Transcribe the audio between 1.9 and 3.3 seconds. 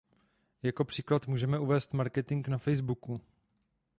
marketing na Facebooku.